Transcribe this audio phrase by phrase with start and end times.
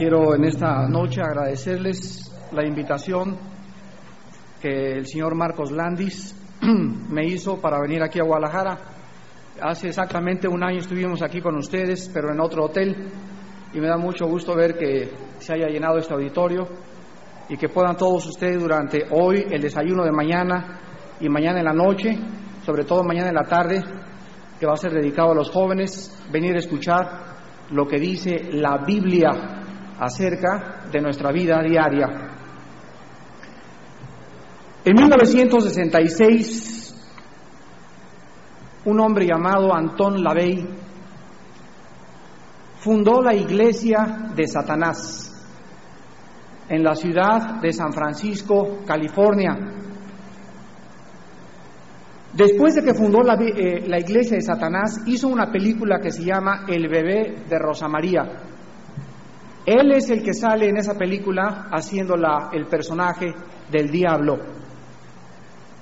[0.00, 3.36] Quiero en esta noche agradecerles la invitación
[4.58, 8.78] que el señor Marcos Landis me hizo para venir aquí a Guadalajara.
[9.60, 13.10] Hace exactamente un año estuvimos aquí con ustedes, pero en otro hotel,
[13.74, 16.66] y me da mucho gusto ver que se haya llenado este auditorio
[17.50, 20.80] y que puedan todos ustedes durante hoy, el desayuno de mañana
[21.20, 22.18] y mañana en la noche,
[22.64, 23.84] sobre todo mañana en la tarde,
[24.58, 27.30] que va a ser dedicado a los jóvenes, venir a escuchar
[27.72, 29.59] lo que dice la Biblia
[30.00, 32.08] acerca de nuestra vida diaria.
[34.82, 36.94] En 1966,
[38.86, 40.66] un hombre llamado Anton Lavey
[42.78, 45.26] fundó la iglesia de Satanás
[46.66, 49.54] en la ciudad de San Francisco, California.
[52.32, 56.24] Después de que fundó la, eh, la, iglesia de Satanás, hizo una película que se
[56.24, 58.22] llama El bebé de Rosa María.
[59.70, 62.16] Él es el que sale en esa película haciendo
[62.50, 63.32] el personaje
[63.70, 64.36] del diablo.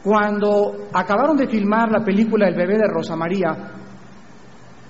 [0.04, 3.48] Cuando acabaron de filmar la película El bebé de Rosa María,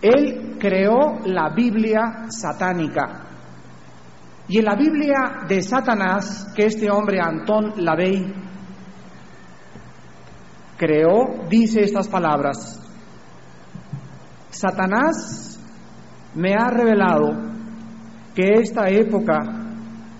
[0.03, 3.25] él creó la Biblia satánica.
[4.49, 8.35] Y en la Biblia de Satanás, que este hombre Antón Lavey
[10.77, 12.81] creó, dice estas palabras,
[14.51, 15.61] Satanás
[16.35, 17.58] me ha revelado
[18.39, 19.41] que esta época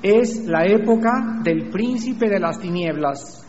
[0.03, 3.47] es la época del príncipe de las tinieblas.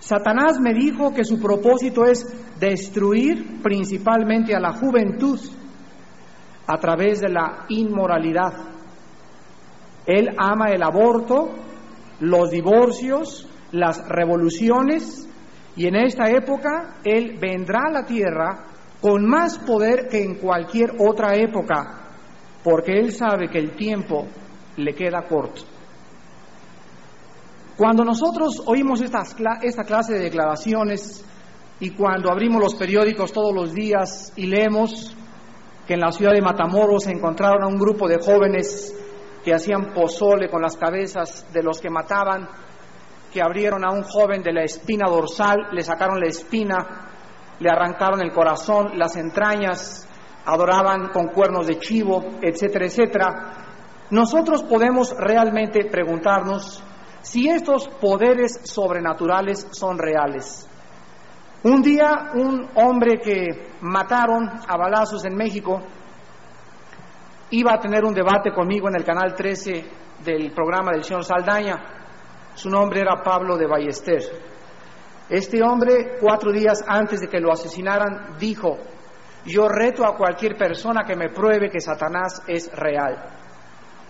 [0.00, 2.26] Satanás me dijo que su propósito es
[2.60, 5.40] destruir principalmente a la juventud
[6.66, 8.52] a través de la inmoralidad.
[10.04, 11.48] Él ama el aborto,
[12.20, 15.26] los divorcios, las revoluciones
[15.74, 18.66] y en esta época Él vendrá a la tierra
[19.00, 22.07] con más poder que en cualquier otra época
[22.68, 24.26] porque Él sabe que el tiempo
[24.76, 25.62] le queda corto.
[27.78, 29.22] Cuando nosotros oímos esta,
[29.84, 31.24] clase de declaraciones
[31.80, 35.16] y cuando abrimos los periódicos todos los días y leemos
[35.86, 38.94] que en la ciudad de Matamoros se encontraron a un grupo de jóvenes
[39.42, 42.48] que hacían pozole con las cabezas de los que mataban,
[43.32, 46.76] que abrieron a un joven de la espina dorsal, le sacaron la espina,
[47.60, 50.07] le arrancaron el corazón, las entrañas,
[50.48, 53.28] adoraban con cuernos de chivo, etcétera, etcétera,
[54.10, 56.82] nosotros podemos realmente preguntarnos
[57.20, 60.66] si estos poderes sobrenaturales son reales.
[61.64, 65.82] Un día un hombre que mataron a balazos en México
[67.50, 69.84] iba a tener un debate conmigo en el canal 13
[70.24, 71.76] del programa del señor Saldaña.
[72.54, 74.22] Su nombre era Pablo de Ballester.
[75.28, 78.78] Este hombre, cuatro días antes de que lo asesinaran, dijo,
[79.44, 83.16] yo reto a cualquier persona que me pruebe que Satanás es real.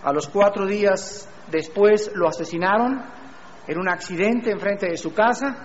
[0.03, 3.03] A los cuatro días después lo asesinaron
[3.67, 5.55] en un accidente enfrente de su casa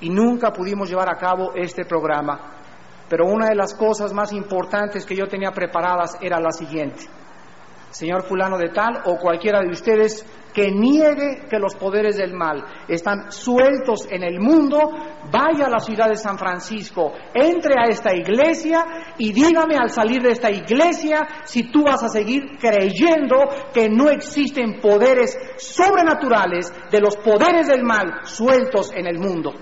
[0.00, 2.52] y nunca pudimos llevar a cabo este programa.
[3.08, 7.06] Pero una de las cosas más importantes que yo tenía preparadas era la siguiente.
[7.94, 12.64] Señor fulano de tal o cualquiera de ustedes que niegue que los poderes del mal
[12.88, 14.78] están sueltos en el mundo,
[15.30, 18.84] vaya a la ciudad de San Francisco, entre a esta iglesia
[19.16, 23.36] y dígame al salir de esta iglesia si tú vas a seguir creyendo
[23.72, 29.52] que no existen poderes sobrenaturales de los poderes del mal sueltos en el mundo.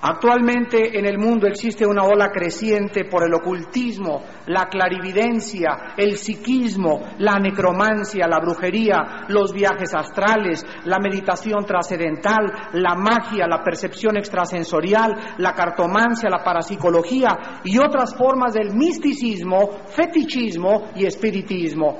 [0.00, 7.00] Actualmente en el mundo existe una ola creciente por el ocultismo, la clarividencia, el psiquismo,
[7.18, 15.34] la necromancia, la brujería, los viajes astrales, la meditación trascendental, la magia, la percepción extrasensorial,
[15.38, 21.98] la cartomancia, la parapsicología y otras formas del misticismo, fetichismo y espiritismo.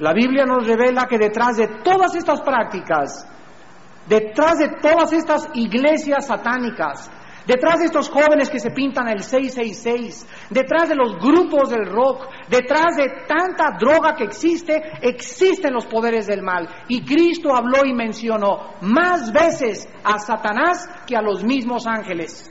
[0.00, 3.26] La Biblia nos revela que detrás de todas estas prácticas
[4.06, 7.10] Detrás de todas estas iglesias satánicas,
[7.46, 12.26] detrás de estos jóvenes que se pintan el 666, detrás de los grupos del rock,
[12.48, 16.68] detrás de tanta droga que existe, existen los poderes del mal.
[16.88, 22.50] Y Cristo habló y mencionó más veces a Satanás que a los mismos ángeles.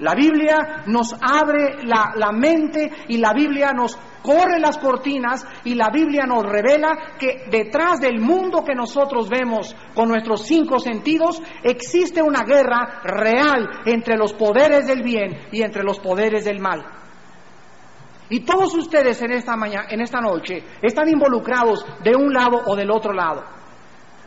[0.00, 5.74] La Biblia nos abre la, la, mente y la Biblia nos corre las cortinas y
[5.74, 11.42] la Biblia nos revela que detrás del mundo que nosotros vemos con nuestros cinco sentidos
[11.62, 16.82] existe una guerra real entre los poderes del bien y entre los poderes del mal.
[18.30, 22.76] Y todos ustedes en esta mañana, en esta noche, están involucrados de un lado o
[22.76, 23.59] del otro lado.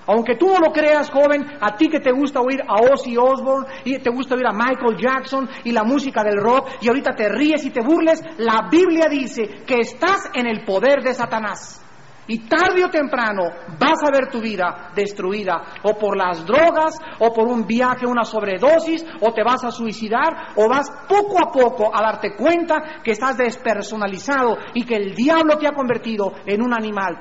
[0.07, 3.67] Aunque tú no lo creas, joven, a ti que te gusta oír a Ozzy Osbourne
[3.85, 7.29] y te gusta oír a Michael Jackson y la música del rock y ahorita te
[7.29, 11.82] ríes y te burles, la Biblia dice que estás en el poder de Satanás.
[12.27, 13.43] Y tarde o temprano
[13.77, 18.23] vas a ver tu vida destruida, o por las drogas, o por un viaje, una
[18.23, 23.11] sobredosis, o te vas a suicidar, o vas poco a poco a darte cuenta que
[23.11, 27.19] estás despersonalizado y que el diablo te ha convertido en un animal.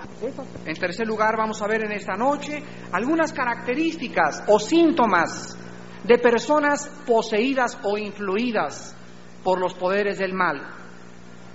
[0.65, 2.63] En tercer lugar, vamos a ver en esta noche
[2.93, 5.59] algunas características o síntomas
[6.05, 8.97] de personas poseídas o influidas
[9.43, 10.61] por los poderes del mal.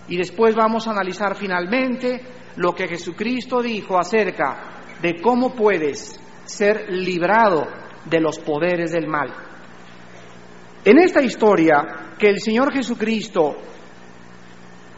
[0.09, 2.21] Y después vamos a analizar finalmente
[2.57, 7.67] lo que Jesucristo dijo acerca de cómo puedes ser librado
[8.05, 9.33] de los poderes del mal.
[10.83, 13.55] En esta historia que el Señor Jesucristo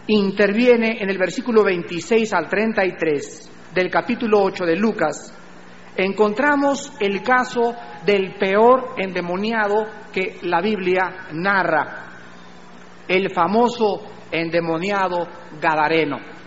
[0.07, 5.33] interviene en el versículo 26 al 33 del capítulo 8 de Lucas,
[5.95, 7.75] encontramos el caso
[8.05, 12.07] del peor endemoniado que la Biblia narra,
[13.07, 14.01] el famoso
[14.31, 15.27] endemoniado
[15.59, 16.38] Gadareno.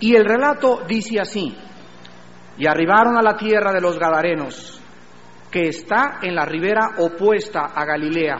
[0.00, 1.54] Y el relato dice así,
[2.56, 4.80] y arribaron a la tierra de los Gadarenos,
[5.50, 8.38] que está en la ribera opuesta a Galilea.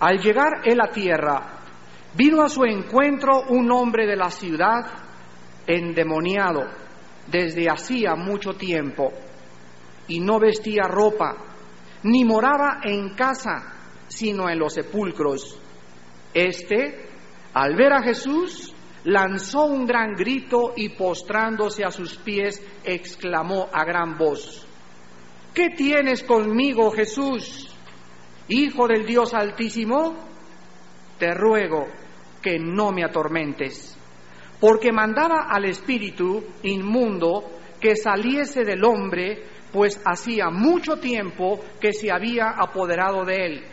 [0.00, 1.60] Al llegar él a tierra,
[2.14, 4.86] vino a su encuentro un hombre de la ciudad
[5.66, 6.64] endemoniado
[7.28, 9.10] desde hacía mucho tiempo,
[10.08, 11.34] y no vestía ropa,
[12.02, 13.74] ni moraba en casa,
[14.08, 15.58] sino en los sepulcros.
[16.34, 17.08] Este,
[17.54, 23.84] al ver a Jesús, lanzó un gran grito y postrándose a sus pies, exclamó a
[23.84, 24.66] gran voz,
[25.54, 27.68] ¿qué tienes conmigo, Jesús,
[28.48, 30.14] Hijo del Dios Altísimo?
[31.18, 31.86] Te ruego
[32.42, 33.96] que no me atormentes,
[34.60, 37.50] porque mandaba al espíritu inmundo
[37.80, 43.64] que saliese del hombre, pues hacía mucho tiempo que se había apoderado de él,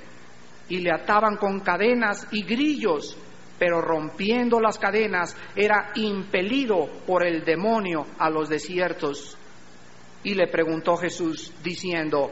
[0.69, 3.17] y le ataban con cadenas y grillos
[3.59, 9.37] pero rompiendo las cadenas era impelido por el demonio a los desiertos.
[10.23, 12.31] Y le preguntó Jesús diciendo,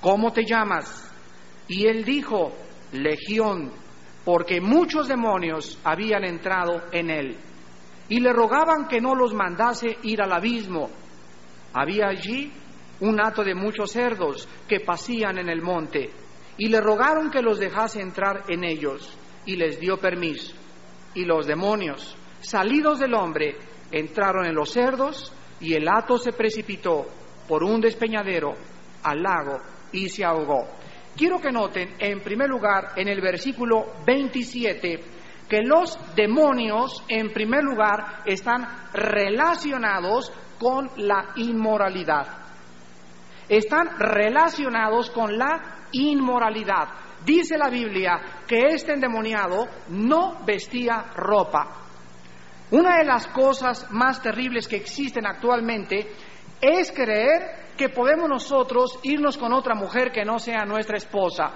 [0.00, 1.10] ¿cómo te llamas?
[1.66, 2.52] Y él dijo,
[2.92, 3.72] Legión,
[4.24, 7.36] porque muchos demonios habían entrado en él.
[8.10, 10.90] Y le rogaban que no los mandase ir al abismo.
[11.74, 12.52] Había allí
[13.00, 16.10] un hato de muchos cerdos que pasían en el monte,
[16.56, 20.57] y le rogaron que los dejase entrar en ellos, y les dio permiso
[21.14, 23.56] y los demonios, salidos del hombre,
[23.90, 27.06] entraron en los cerdos y el hato se precipitó
[27.48, 28.54] por un despeñadero
[29.02, 29.58] al lago
[29.92, 30.66] y se ahogó.
[31.16, 35.00] Quiero que noten, en primer lugar, en el versículo 27,
[35.48, 42.26] que los demonios, en primer lugar, están relacionados con la inmoralidad.
[43.48, 46.88] Están relacionados con la inmoralidad.
[47.24, 51.84] Dice la Biblia que este endemoniado no vestía ropa.
[52.70, 56.12] Una de las cosas más terribles que existen actualmente
[56.60, 61.50] es creer que podemos nosotros irnos con otra mujer que no sea nuestra esposa.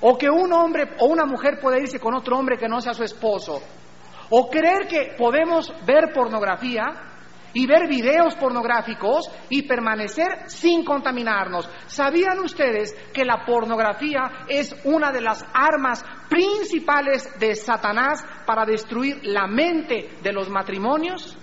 [0.00, 2.94] O que un hombre o una mujer puede irse con otro hombre que no sea
[2.94, 3.62] su esposo.
[4.30, 7.13] O creer que podemos ver pornografía
[7.54, 11.70] y ver videos pornográficos y permanecer sin contaminarnos.
[11.86, 19.20] ¿Sabían ustedes que la pornografía es una de las armas principales de Satanás para destruir
[19.22, 21.38] la mente de los matrimonios?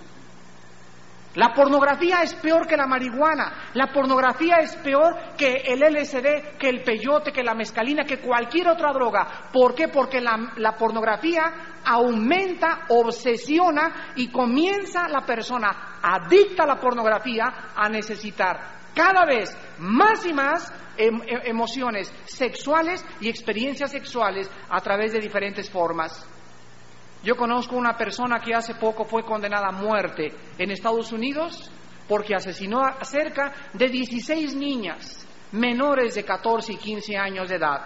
[1.34, 6.68] La pornografía es peor que la marihuana, la pornografía es peor que el LSD, que
[6.68, 9.48] el peyote, que la mescalina, que cualquier otra droga.
[9.50, 9.88] ¿Por qué?
[9.88, 17.88] Porque la, la pornografía aumenta, obsesiona y comienza la persona adicta a la pornografía a
[17.88, 25.12] necesitar cada vez más y más em, em, emociones sexuales y experiencias sexuales a través
[25.12, 26.26] de diferentes formas.
[27.22, 31.70] Yo conozco una persona que hace poco fue condenada a muerte en Estados Unidos
[32.08, 37.80] porque asesinó a cerca de 16 niñas menores de 14 y 15 años de edad.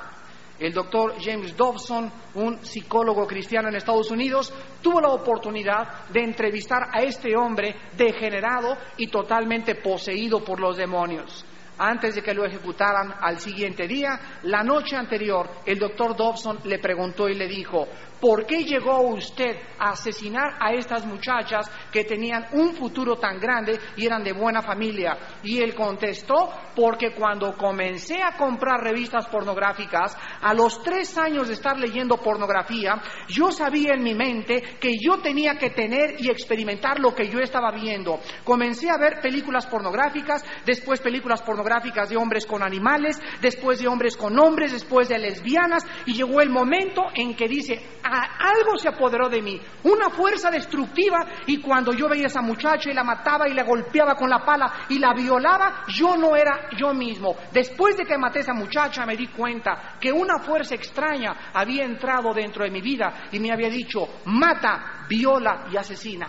[0.59, 6.89] El doctor James Dobson, un psicólogo cristiano en Estados Unidos, tuvo la oportunidad de entrevistar
[6.95, 11.45] a este hombre degenerado y totalmente poseído por los demonios.
[11.79, 16.79] Antes de que lo ejecutaran al siguiente día, la noche anterior, el doctor Dobson le
[16.79, 17.87] preguntó y le dijo,
[18.21, 23.79] ¿por qué llegó usted a asesinar a estas muchachas que tenían un futuro tan grande
[23.97, 25.19] y eran de buena familia?
[25.43, 31.55] Y él contestó, porque cuando comencé a comprar revistas pornográficas, a los tres años de
[31.55, 36.99] estar leyendo pornografía, yo sabía en mi mente que yo tenía que tener y experimentar
[36.99, 38.19] lo que yo estaba viendo.
[38.45, 41.66] Comencé a ver películas pornográficas, después películas pornográficas
[42.09, 46.49] de hombres con animales, después de hombres con hombres, después de lesbianas, y llegó el
[46.49, 52.09] momento en que dice, algo se apoderó de mí, una fuerza destructiva, y cuando yo
[52.09, 55.13] veía a esa muchacha y la mataba y la golpeaba con la pala y la
[55.13, 57.35] violaba, yo no era yo mismo.
[57.53, 61.85] Después de que maté a esa muchacha me di cuenta que una fuerza extraña había
[61.85, 66.29] entrado dentro de mi vida y me había dicho, mata, viola y asesina.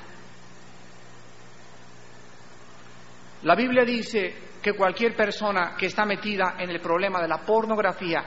[3.43, 8.21] La Biblia dice que cualquier persona que está metida en el problema de la pornografía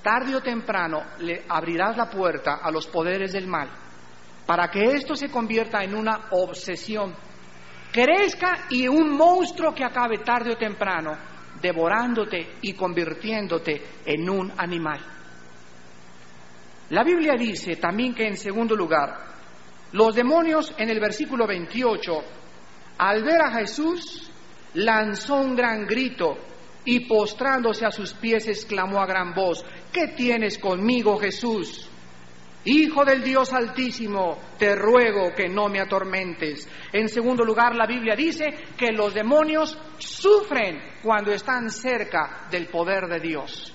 [0.00, 3.68] tarde o temprano le abrirás la puerta a los poderes del mal
[4.46, 7.16] para que esto se convierta en una obsesión,
[7.90, 11.18] crezca y un monstruo que acabe tarde o temprano
[11.60, 15.00] devorándote y convirtiéndote en un animal.
[16.90, 19.18] La Biblia dice también que en segundo lugar,
[19.90, 22.12] los demonios en el versículo 28,
[22.98, 24.30] al ver a Jesús,
[24.74, 26.38] lanzó un gran grito
[26.84, 31.88] y postrándose a sus pies exclamó a gran voz, ¿qué tienes conmigo Jesús?
[32.64, 36.68] Hijo del Dios Altísimo, te ruego que no me atormentes.
[36.92, 43.06] En segundo lugar, la Biblia dice que los demonios sufren cuando están cerca del poder
[43.06, 43.74] de Dios.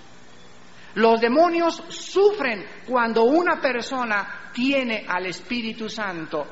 [0.93, 6.45] Los demonios sufren cuando una persona tiene al Espíritu Santo.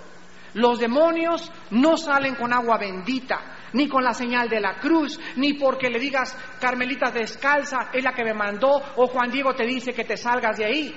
[0.56, 5.54] Los demonios no salen con agua bendita, ni con la señal de la cruz, ni
[5.54, 9.94] porque le digas, Carmelita descalza, es la que me mandó, o Juan Diego te dice
[9.94, 10.96] que te salgas de ahí.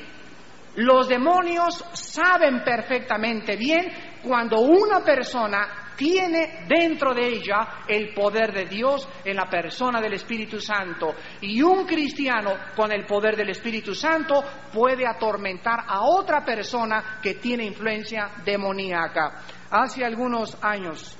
[0.76, 3.86] Los demonios saben perfectamente bien
[4.22, 10.12] cuando una persona tiene dentro de ella el poder de Dios en la persona del
[10.12, 11.14] Espíritu Santo.
[11.40, 17.36] Y un cristiano con el poder del Espíritu Santo puede atormentar a otra persona que
[17.36, 19.42] tiene influencia demoníaca.
[19.70, 21.16] Hace algunos años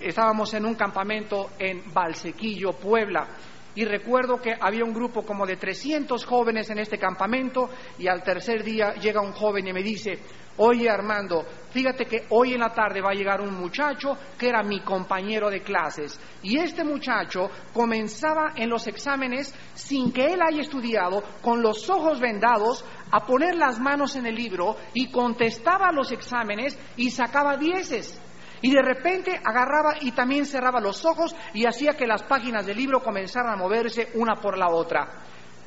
[0.00, 3.28] estábamos en un campamento en Valsequillo, Puebla.
[3.74, 8.22] Y recuerdo que había un grupo como de 300 jóvenes en este campamento y al
[8.22, 10.18] tercer día llega un joven y me dice,
[10.56, 14.64] oye Armando, fíjate que hoy en la tarde va a llegar un muchacho que era
[14.64, 20.62] mi compañero de clases y este muchacho comenzaba en los exámenes sin que él haya
[20.62, 26.10] estudiado, con los ojos vendados, a poner las manos en el libro y contestaba los
[26.10, 28.20] exámenes y sacaba dieces.
[28.62, 32.76] Y de repente agarraba y también cerraba los ojos y hacía que las páginas del
[32.76, 35.08] libro comenzaran a moverse una por la otra.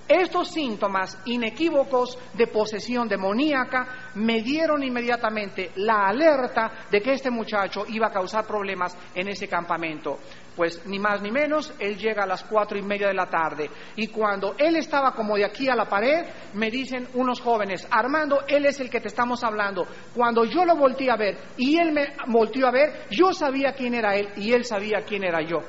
[0.08, 7.86] Estos síntomas inequívocos de posesión demoníaca me dieron inmediatamente la alerta de que este muchacho
[7.88, 10.20] iba a causar problemas en ese campamento.
[10.58, 13.70] Pues ni más ni menos, él llega a las cuatro y media de la tarde.
[13.96, 18.44] Y cuando él estaba como de aquí a la pared, me dicen unos jóvenes, Armando,
[18.48, 19.88] él es el que te estamos hablando.
[20.14, 23.94] Cuando yo lo volteé a ver y él me volteó a ver, yo sabía quién
[23.94, 25.60] era él y él sabía quién era yo.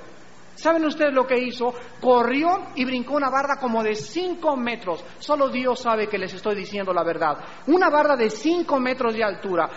[0.54, 1.74] ¿Saben ustedes lo que hizo?
[2.00, 5.04] Corrió y brincó una barda como de cinco metros.
[5.18, 7.38] Solo Dios sabe que les estoy diciendo la verdad.
[7.66, 9.68] Una barda de cinco metros de altura.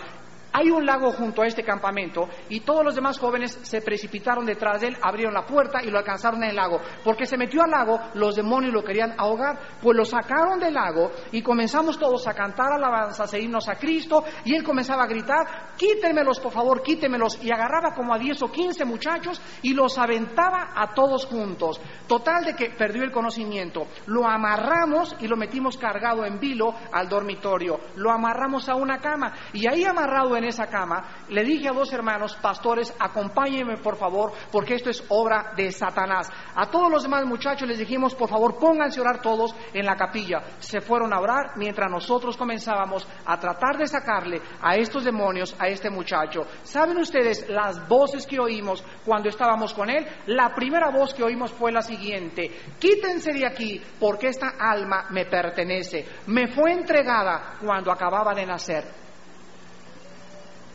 [0.52, 4.80] Hay un lago junto a este campamento y todos los demás jóvenes se precipitaron detrás
[4.80, 6.80] de él, abrieron la puerta y lo alcanzaron en el lago.
[7.04, 11.10] Porque se metió al lago, los demonios lo querían ahogar, pues lo sacaron del lago
[11.32, 15.74] y comenzamos todos a cantar alabanzas e irnos a Cristo y él comenzaba a gritar,
[15.76, 20.72] quítenmelos por favor, quítenmelos y agarraba como a 10 o 15 muchachos y los aventaba
[20.74, 21.80] a todos juntos.
[22.06, 23.86] Total de que perdió el conocimiento.
[24.06, 27.78] Lo amarramos y lo metimos cargado en vilo al dormitorio.
[27.96, 31.92] Lo amarramos a una cama y ahí amarrado en esa cama, le dije a dos
[31.92, 36.30] hermanos, pastores, acompáñenme por favor, porque esto es obra de Satanás.
[36.54, 39.96] A todos los demás muchachos les dijimos, por favor, pónganse a orar todos en la
[39.96, 40.42] capilla.
[40.58, 45.68] Se fueron a orar mientras nosotros comenzábamos a tratar de sacarle a estos demonios a
[45.68, 46.46] este muchacho.
[46.62, 50.06] ¿Saben ustedes las voces que oímos cuando estábamos con él?
[50.26, 55.26] La primera voz que oímos fue la siguiente, quítense de aquí porque esta alma me
[55.26, 59.07] pertenece, me fue entregada cuando acababa de nacer.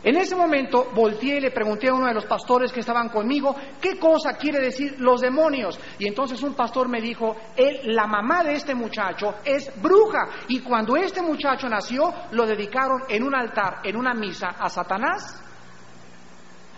[0.04, 3.56] En ese momento volteé y le pregunté a uno de los pastores que estaban conmigo,
[3.80, 5.80] ¿qué cosa quiere decir los demonios?
[5.98, 10.28] Y entonces un pastor me dijo, él, la mamá de este muchacho es bruja.
[10.48, 15.43] Y cuando este muchacho nació, lo dedicaron en un altar, en una misa, a Satanás.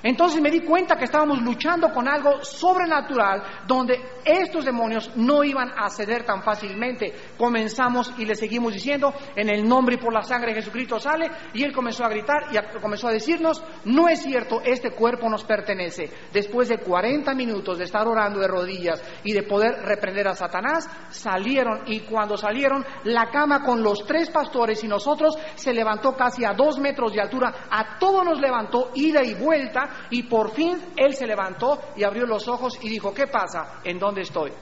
[0.07, 5.73] Entonces me di cuenta que estábamos luchando con algo sobrenatural, donde estos demonios no iban
[5.77, 7.13] a ceder tan fácilmente.
[7.37, 11.29] Comenzamos y le seguimos diciendo, en el nombre y por la sangre de Jesucristo sale,
[11.55, 15.43] y él comenzó a gritar y comenzó a decirnos, no es cierto, este cuerpo nos
[15.43, 16.09] pertenece.
[16.33, 20.89] Después de 40 minutos de estar orando de rodillas y de poder reprender a Satanás,
[21.11, 26.45] salieron y cuando salieron, la cama con los tres pastores y nosotros se levantó casi
[26.45, 30.79] a dos metros de altura, a todos nos levantó ida y vuelta y por fin
[30.97, 33.81] él se levantó y abrió los ojos y dijo, ¿qué pasa?
[33.85, 34.53] ¿En dónde estoy?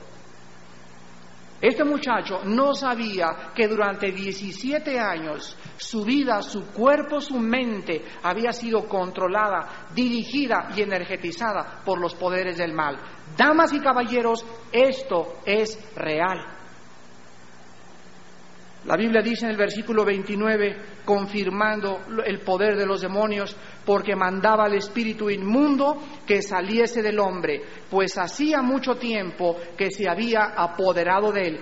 [1.60, 8.52] Este muchacho no sabía que durante 17 años su vida, su cuerpo, su mente había
[8.52, 13.00] sido controlada, dirigida y energetizada por los poderes del mal.
[13.34, 16.63] Damas y caballeros, esto es real.
[18.86, 20.76] La Biblia dice en el versículo 29,
[21.06, 27.62] confirmando el poder de los demonios, porque mandaba al espíritu inmundo que saliese del hombre,
[27.88, 31.60] pues hacía mucho tiempo que se había apoderado de él.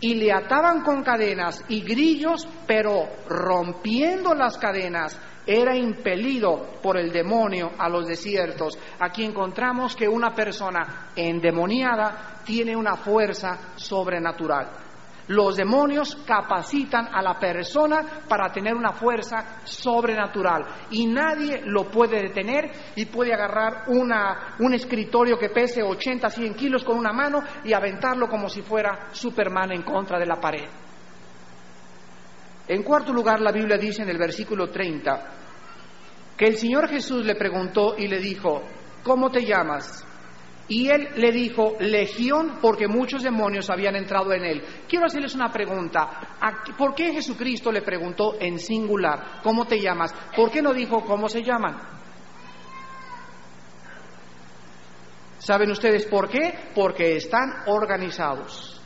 [0.00, 7.10] Y le ataban con cadenas y grillos, pero rompiendo las cadenas, era impelido por el
[7.10, 8.78] demonio a los desiertos.
[9.00, 14.89] Aquí encontramos que una persona endemoniada tiene una fuerza sobrenatural.
[15.30, 22.20] Los demonios capacitan a la persona para tener una fuerza sobrenatural y nadie lo puede
[22.20, 27.72] detener y puede agarrar un escritorio que pese 80, 100 kilos con una mano y
[27.72, 30.68] aventarlo como si fuera Superman en contra de la pared.
[32.66, 35.30] En cuarto lugar, la Biblia dice en el versículo 30
[36.36, 38.62] que el Señor Jesús le preguntó y le dijo,
[39.04, 40.04] ¿cómo te llamas?
[40.70, 44.62] Y él le dijo, legión, porque muchos demonios habían entrado en él.
[44.88, 46.38] Quiero hacerles una pregunta.
[46.78, 50.14] ¿Por qué Jesucristo le preguntó en singular, ¿cómo te llamas?
[50.34, 51.76] ¿Por qué no dijo cómo se llaman?
[55.40, 56.54] ¿Saben ustedes por qué?
[56.72, 58.80] Porque están organizados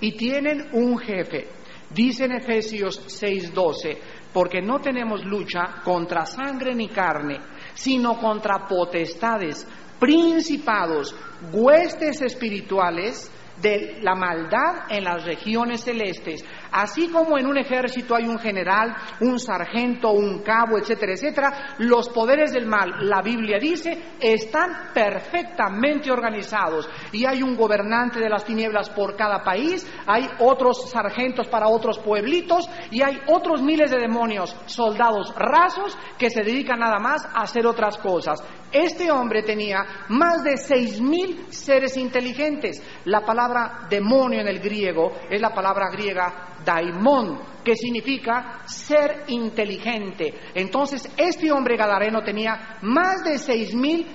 [0.00, 1.46] y tienen un jefe.
[1.90, 3.98] Dice en Efesios 6:12,
[4.32, 7.40] porque no tenemos lucha contra sangre ni carne,
[7.74, 9.66] sino contra potestades,
[10.00, 11.14] principados,
[11.52, 13.30] huestes espirituales
[13.60, 16.44] de la maldad en las regiones celestes.
[16.72, 22.08] Así como en un ejército hay un general, un sargento, un cabo, etcétera, etcétera, los
[22.08, 26.88] poderes del mal, la Biblia dice, están perfectamente organizados.
[27.12, 31.98] Y hay un gobernante de las tinieblas por cada país, hay otros sargentos para otros
[31.98, 37.42] pueblitos y hay otros miles de demonios, soldados rasos, que se dedican nada más a
[37.42, 38.42] hacer otras cosas.
[38.72, 42.80] Este hombre tenía más de seis mil seres inteligentes.
[43.04, 50.34] La palabra demonio en el griego es la palabra griega daimon, que significa ser inteligente.
[50.54, 54.06] Entonces, este hombre gadareno tenía más de seis mil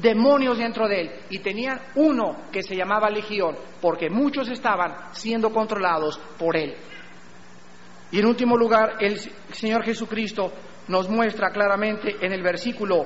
[0.00, 5.50] demonios dentro de él y tenía uno que se llamaba legión, porque muchos estaban siendo
[5.50, 6.74] controlados por él.
[8.10, 9.18] Y en último lugar, el
[9.52, 10.52] Señor Jesucristo
[10.88, 13.04] nos muestra claramente en el versículo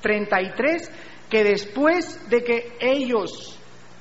[0.00, 0.90] 33
[1.28, 3.58] que después de que ellos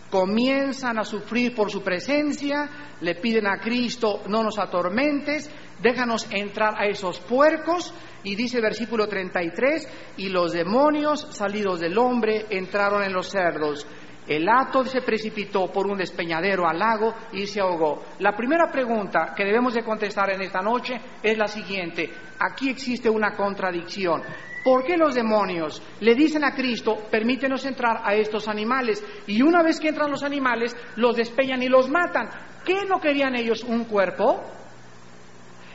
[0.09, 2.69] comienzan a sufrir por su presencia,
[3.01, 5.49] le piden a Cristo, no nos atormentes,
[5.81, 9.87] déjanos entrar a esos puercos, y dice versículo 33,
[10.17, 13.85] y los demonios salidos del hombre entraron en los cerdos.
[14.27, 18.03] El hato se precipitó por un despeñadero al lago y se ahogó.
[18.19, 22.11] La primera pregunta que debemos de contestar en esta noche es la siguiente.
[22.39, 24.23] Aquí existe una contradicción.
[24.65, 29.06] ¿Por qué los demonios le dicen a Cristo, permítenos entrar a estos animales?
[29.28, 32.28] Y una vez que entran los animales, los despeñan y los matan.
[32.65, 33.63] ¿Qué no querían ellos?
[33.63, 34.41] ¿Un cuerpo?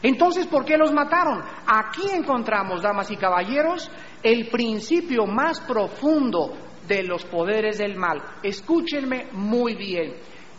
[0.02, 1.40] Entonces, ¿por qué los mataron?
[1.68, 3.88] Aquí encontramos, damas y caballeros,
[4.24, 6.52] el principio más profundo
[6.88, 8.20] de los poderes del mal.
[8.42, 10.16] Escúchenme muy bien.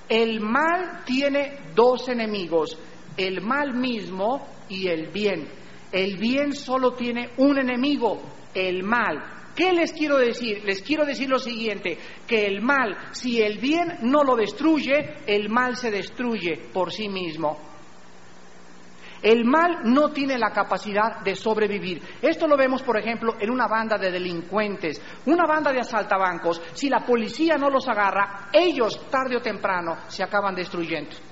[0.07, 2.77] El mal tiene dos enemigos,
[3.17, 5.60] el mal mismo y el bien.
[5.91, 8.21] El bien solo tiene un enemigo,
[8.53, 9.41] el mal.
[9.55, 10.63] ¿Qué les quiero decir?
[10.63, 15.49] Les quiero decir lo siguiente, que el mal, si el bien no lo destruye, el
[15.49, 17.57] mal se destruye por sí mismo.
[19.21, 22.01] El mal no tiene la capacidad de sobrevivir.
[22.21, 26.61] Esto lo vemos, por ejemplo, en una banda de delincuentes, una banda de asaltabancos.
[26.73, 31.30] Si la policía no los agarra, ellos tarde o temprano se acaban destruyendo.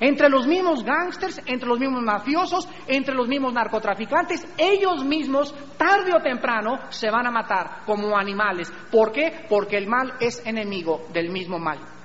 [0.00, 6.12] Entre los mismos gángsters, entre los mismos mafiosos, entre los mismos narcotraficantes, ellos mismos, tarde
[6.14, 8.70] o temprano, se van a matar como animales.
[8.90, 9.46] ¿Por qué?
[9.48, 11.95] Porque el mal es enemigo del mismo mal.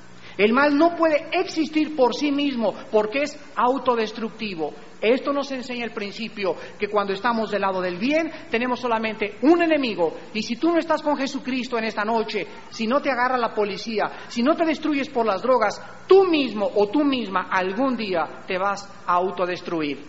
[0.41, 4.73] El mal no puede existir por sí mismo porque es autodestructivo.
[4.99, 9.61] Esto nos enseña el principio que cuando estamos del lado del bien tenemos solamente un
[9.61, 13.37] enemigo y si tú no estás con Jesucristo en esta noche, si no te agarra
[13.37, 17.95] la policía, si no te destruyes por las drogas, tú mismo o tú misma algún
[17.95, 20.03] día te vas a autodestruir.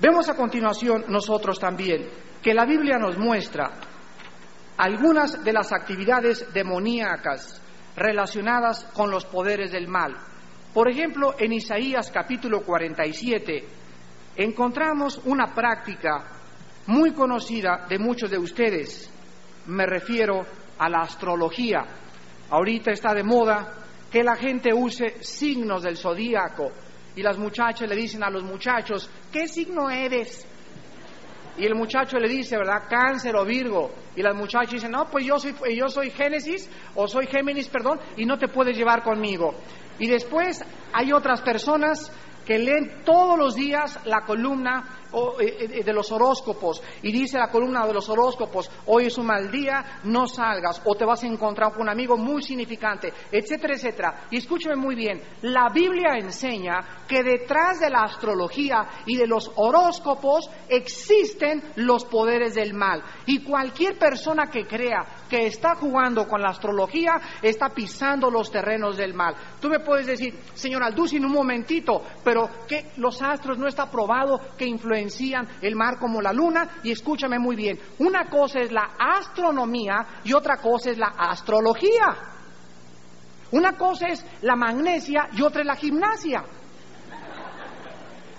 [0.00, 2.08] Vemos a continuación nosotros también
[2.40, 3.70] que la Biblia nos muestra
[4.78, 7.59] algunas de las actividades demoníacas
[7.96, 10.16] relacionadas con los poderes del mal.
[10.72, 13.64] Por ejemplo, en Isaías capítulo 47
[14.36, 16.40] encontramos una práctica
[16.86, 19.10] muy conocida de muchos de ustedes.
[19.66, 20.46] Me refiero
[20.78, 21.84] a la astrología.
[22.50, 23.74] Ahorita está de moda
[24.10, 26.72] que la gente use signos del zodíaco
[27.14, 30.46] y las muchachas le dicen a los muchachos, ¿qué signo eres?
[31.58, 32.84] Y el muchacho le dice, ¿verdad?
[32.88, 33.90] Cáncer o Virgo.
[34.16, 38.00] Y las muchachas dicen, no, pues yo soy, yo soy Génesis o soy Géminis, perdón,
[38.16, 39.54] y no te puedes llevar conmigo.
[39.98, 42.10] Y después hay otras personas
[42.50, 45.00] que leen todos los días la columna
[45.40, 49.26] eh, eh, de los horóscopos y dice la columna de los horóscopos, hoy es un
[49.26, 53.74] mal día, no salgas o te vas a encontrar con un amigo muy significante, etcétera,
[53.74, 54.26] etcétera.
[54.32, 59.52] Y escúcheme muy bien, la Biblia enseña que detrás de la astrología y de los
[59.54, 63.00] horóscopos existen los poderes del mal.
[63.26, 68.96] Y cualquier persona que crea que está jugando con la astrología está pisando los terrenos
[68.96, 69.34] del mal.
[69.60, 74.40] Tú me puedes decir, señor en un momentito, pero que los astros no está probado
[74.58, 75.10] que influyen
[75.62, 76.80] el mar como la luna.
[76.82, 82.16] Y escúchame muy bien, una cosa es la astronomía y otra cosa es la astrología.
[83.52, 86.44] Una cosa es la magnesia y otra es la gimnasia.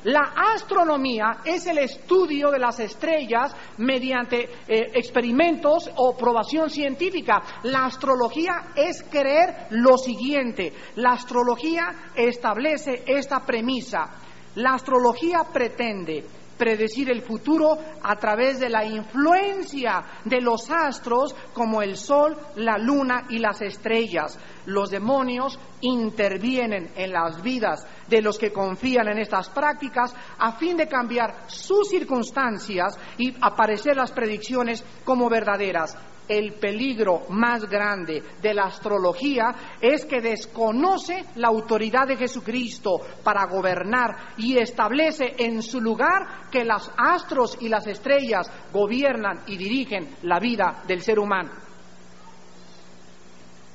[0.03, 7.41] La astronomía es el estudio de las estrellas mediante eh, experimentos o probación científica.
[7.63, 10.73] La astrología es creer lo siguiente.
[10.95, 14.09] La astrología establece esta premisa.
[14.55, 16.25] La astrología pretende
[16.61, 22.77] predecir el futuro a través de la influencia de los astros como el sol, la
[22.77, 24.37] luna y las estrellas.
[24.67, 30.75] Los demonios intervienen en las vidas de los que confían en estas prácticas a fin
[30.75, 35.97] de cambiar sus circunstancias y aparecer las predicciones como verdaderas
[36.27, 43.45] el peligro más grande de la astrología es que desconoce la autoridad de Jesucristo para
[43.47, 50.15] gobernar y establece en su lugar que los astros y las estrellas gobiernan y dirigen
[50.23, 51.51] la vida del ser humano.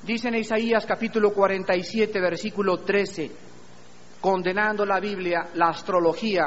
[0.03, 3.31] Dice en Isaías capítulo 47, versículo 13,
[4.27, 6.47] condenando la Biblia, la astrología,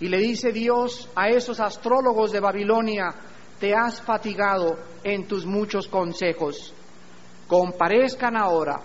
[0.00, 3.14] y le dice Dios a esos astrólogos de Babilonia,
[3.60, 6.74] te has fatigado en tus muchos consejos.
[7.46, 8.80] Comparezcan ahora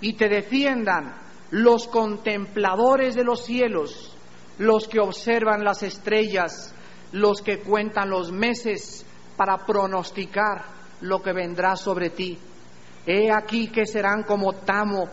[0.00, 1.16] y te defiendan
[1.50, 4.16] los contempladores de los cielos,
[4.56, 6.74] los que observan las estrellas,
[7.12, 9.04] los que cuentan los meses
[9.36, 10.64] para pronosticar
[11.02, 12.38] lo que vendrá sobre ti.
[13.04, 15.10] He aquí que serán como tamo,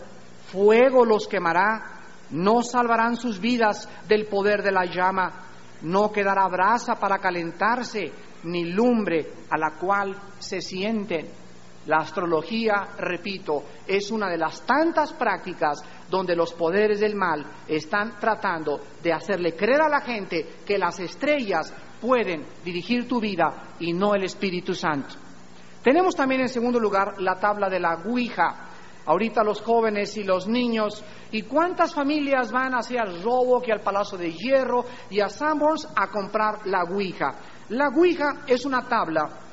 [0.50, 1.93] fuego los quemará,
[2.34, 5.30] no salvarán sus vidas del poder de la llama,
[5.82, 8.12] no quedará brasa para calentarse,
[8.44, 11.28] ni lumbre a la cual se sienten.
[11.86, 18.18] La astrología, repito, es una de las tantas prácticas donde los poderes del mal están
[18.18, 23.92] tratando de hacerle creer a la gente que las estrellas pueden dirigir tu vida y
[23.92, 25.14] no el Espíritu Santo.
[25.82, 28.70] Tenemos también en segundo lugar la tabla de la Ouija.
[29.06, 33.80] Ahorita los jóvenes y los niños, ¿y cuántas familias van hacia el robo que al
[33.80, 37.34] Palacio de Hierro y a Sanborns a comprar la Ouija?
[37.68, 39.44] La Ouija es una tabla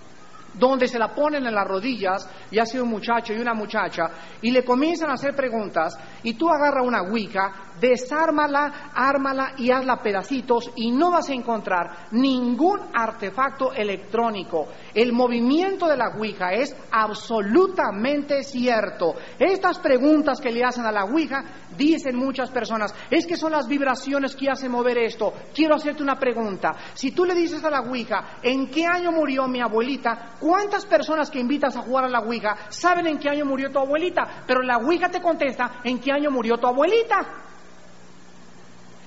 [0.54, 4.10] donde se la ponen en las rodillas, ya sea un muchacho y una muchacha,
[4.42, 10.02] y le comienzan a hacer preguntas, y tú agarras una Ouija, desármala, ármala y hazla
[10.02, 14.68] pedacitos, y no vas a encontrar ningún artefacto electrónico.
[14.94, 19.16] El movimiento de la Ouija es absolutamente cierto.
[19.40, 21.44] Estas preguntas que le hacen a la Ouija,
[21.78, 25.34] dicen muchas personas, es que son las vibraciones que hacen mover esto.
[25.54, 26.76] Quiero hacerte una pregunta.
[26.94, 30.36] Si tú le dices a la Ouija, ¿en qué año murió mi abuelita?
[30.40, 33.80] ¿Cuántas personas que invitas a jugar a la Ouija saben en qué año murió tu
[33.80, 34.44] abuelita?
[34.46, 37.41] Pero la Ouija te contesta en qué año murió tu abuelita.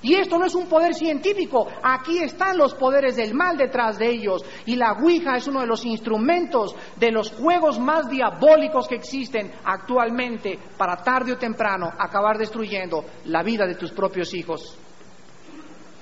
[0.05, 4.11] Y esto no es un poder científico, aquí están los poderes del mal detrás de
[4.11, 4.45] ellos.
[4.67, 9.51] Y la Ouija es uno de los instrumentos de los juegos más diabólicos que existen
[9.65, 14.79] actualmente para tarde o temprano acabar destruyendo la vida de tus propios hijos.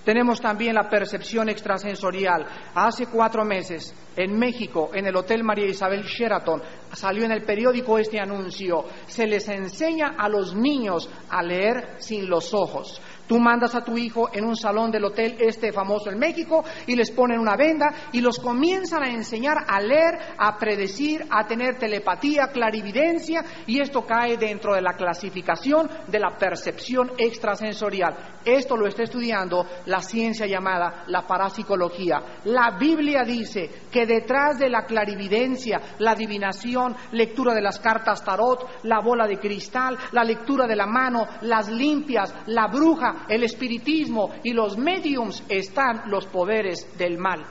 [0.04, 2.44] Tenemos también la percepción extrasensorial.
[2.74, 6.60] Hace cuatro meses, en México, en el Hotel María Isabel Sheraton,
[6.92, 8.84] salió en el periódico este anuncio.
[9.06, 13.00] Se les enseña a los niños a leer sin los ojos.
[13.33, 16.95] Tú mandas a tu hijo en un salón del hotel este famoso en México y
[16.95, 21.79] les ponen una venda y los comienzan a enseñar a leer, a predecir, a tener
[21.79, 28.40] telepatía, clarividencia y esto cae dentro de la clasificación de la percepción extrasensorial.
[28.45, 32.40] Esto lo está estudiando la ciencia llamada la parapsicología.
[32.45, 38.83] La Biblia dice que detrás de la clarividencia, la adivinación, lectura de las cartas tarot,
[38.83, 44.30] la bola de cristal, la lectura de la mano, las limpias, la bruja, el espiritismo
[44.42, 47.44] y los mediums están los poderes del mal.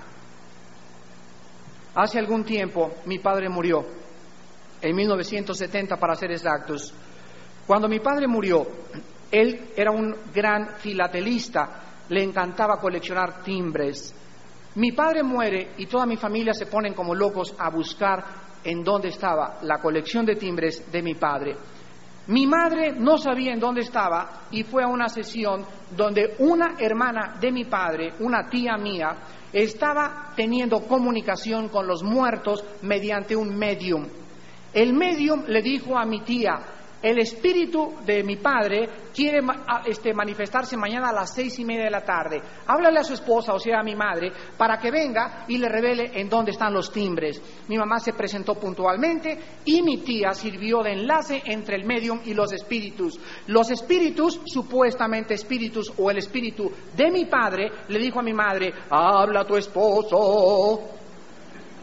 [1.95, 3.85] Hace algún tiempo mi padre murió,
[4.81, 6.93] en 1970 para ser exactos.
[7.67, 8.65] Cuando mi padre murió,
[9.31, 14.13] él era un gran filatelista, le encantaba coleccionar timbres.
[14.75, 18.23] Mi padre muere y toda mi familia se ponen como locos a buscar
[18.63, 21.55] en dónde estaba la colección de timbres de mi padre.
[22.27, 27.37] Mi madre no sabía en dónde estaba y fue a una sesión donde una hermana
[27.39, 29.17] de mi padre, una tía mía,
[29.51, 34.07] estaba teniendo comunicación con los muertos mediante un medium.
[34.73, 36.59] El medium le dijo a mi tía,
[37.01, 39.41] el espíritu de mi padre quiere
[39.85, 42.41] este, manifestarse mañana a las seis y media de la tarde.
[42.67, 46.11] Háblale a su esposa, o sea, a mi madre, para que venga y le revele
[46.13, 47.41] en dónde están los timbres.
[47.67, 52.33] Mi mamá se presentó puntualmente y mi tía sirvió de enlace entre el medium y
[52.33, 53.19] los espíritus.
[53.47, 58.71] Los espíritus, supuestamente espíritus o el espíritu de mi padre, le dijo a mi madre,
[58.89, 61.00] habla a tu esposo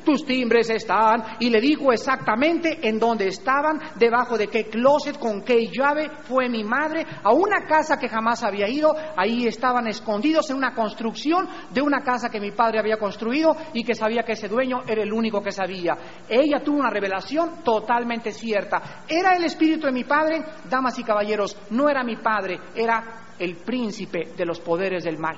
[0.08, 5.42] tus timbres están, y le dijo exactamente en dónde estaban, debajo de qué closet, con
[5.42, 10.48] qué llave, fue mi madre, a una casa que jamás había ido, ahí estaban escondidos
[10.48, 14.32] en una construcción de una casa que mi padre había construido y que sabía que
[14.32, 15.94] ese dueño era el único que sabía.
[16.26, 19.04] Ella tuvo una revelación totalmente cierta.
[19.06, 23.56] Era el espíritu de mi padre, damas y caballeros, no era mi padre, era el
[23.56, 25.36] príncipe de los poderes del mal.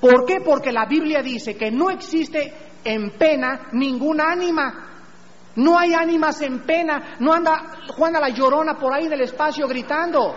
[0.00, 0.36] ¿Por qué?
[0.44, 4.86] Porque la Biblia dice que no existe en pena ninguna ánima.
[5.56, 7.16] No hay ánimas en pena.
[7.18, 10.34] No anda Juana la llorona por ahí en el espacio gritando.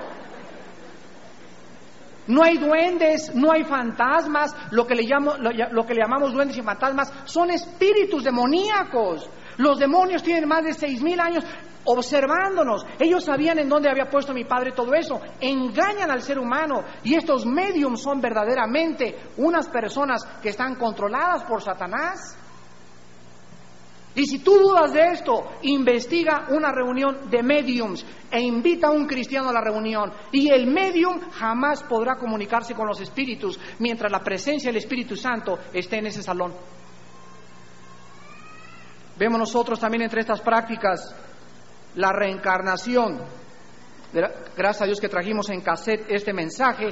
[2.28, 4.56] No hay duendes, no hay fantasmas.
[4.72, 9.30] Lo que, le llamo, lo que le llamamos duendes y fantasmas son espíritus demoníacos.
[9.58, 11.44] Los demonios tienen más de seis mil años
[11.86, 12.86] observándonos.
[13.00, 15.20] Ellos sabían en dónde había puesto mi padre todo eso.
[15.40, 16.84] Engañan al ser humano.
[17.04, 22.38] Y estos mediums son verdaderamente unas personas que están controladas por Satanás.
[24.20, 29.08] Y si tú dudas de esto, investiga una reunión de mediums e invita a un
[29.08, 30.12] cristiano a la reunión.
[30.34, 35.58] Y el medium jamás podrá comunicarse con los espíritus mientras la presencia del Espíritu Santo
[35.72, 36.54] esté en ese salón.
[39.18, 41.16] Vemos nosotros también entre estas prácticas
[41.96, 43.22] la reencarnación.
[44.12, 46.90] Gracias a Dios que trajimos en cassette este mensaje.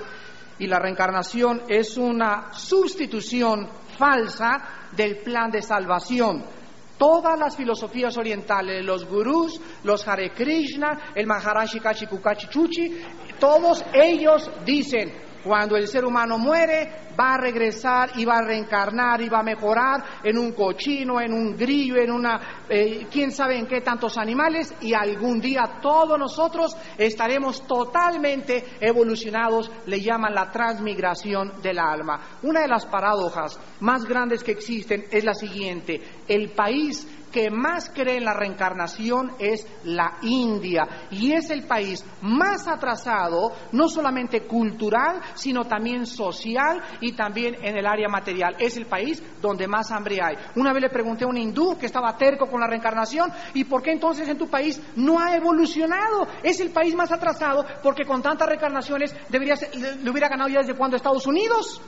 [0.59, 6.55] Y la reencarnación es una sustitución falsa del plan de salvación.
[6.97, 12.97] Todas las filosofías orientales, los gurús, los Hare Krishna, el Maharashi Kachi Kukachi Chuchi,
[13.39, 15.13] todos ellos dicen,
[15.47, 19.43] cuando el ser humano muere, va a regresar y va a reencarnar y va a
[19.43, 24.17] mejorar en un cochino, en un grillo, en una, eh, quién sabe en qué tantos
[24.17, 32.39] animales, y algún día todos nosotros estaremos totalmente evolucionados, le llaman la transmigración del alma.
[32.43, 37.89] Una de las paradojas más grandes que existen es la siguiente, el país que más
[37.89, 44.45] cree en la reencarnación es la India y es el país más atrasado, no solamente
[44.45, 48.55] cultural, sino también social y también en el área material.
[48.59, 50.35] Es el país donde más hambre hay.
[50.55, 53.81] Una vez le pregunté a un hindú que estaba terco con la reencarnación, ¿y por
[53.81, 56.27] qué entonces en tu país no ha evolucionado?
[56.43, 59.55] Es el país más atrasado porque con tantas reencarnaciones debería
[60.01, 61.81] le hubiera ganado ya desde cuando Estados Unidos.